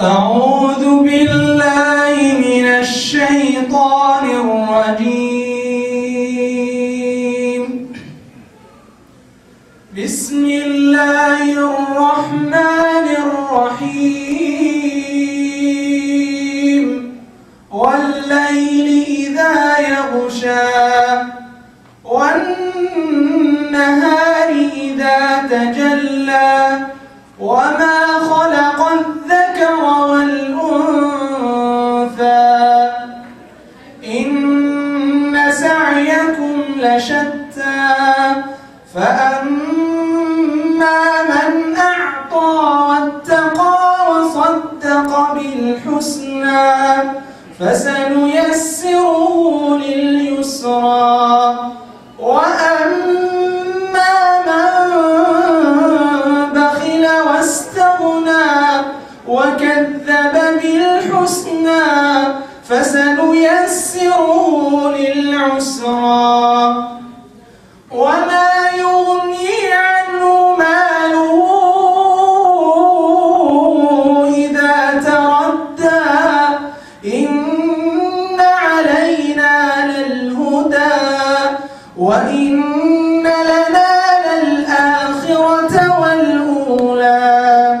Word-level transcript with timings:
أعوذ 0.00 1.02
بالله 1.02 2.16
من 2.38 2.66
الشيطان 2.66 4.24
الرجيم. 4.30 5.54
بسم 9.98 10.44
الله 10.44 11.42
الرحمن 11.52 13.06
الرحيم. 13.22 14.14
والليل 17.70 19.04
إذا 19.06 19.78
يغشى 19.78 20.83
لشتى 36.84 37.80
فأما 38.94 40.24
من 41.30 41.52
أعطى 41.76 42.52
واتقى 42.88 43.78
وصدق 44.10 45.10
بالحسنى 45.34 46.64
فسنيسره 47.58 49.26
لليسرى. 49.76 51.34
وأما 52.18 53.34
من 54.48 54.88
بخل 56.54 57.04
واستغنى 57.26 58.52
وكذب 59.28 60.34
بالحسنى 60.62 61.86
فسنيسره 62.68 64.32
للعسرى. 64.98 66.23
وإن 82.04 83.22
لنا 83.22 83.92
للآخرة 84.42 86.00
والأولى. 86.00 87.80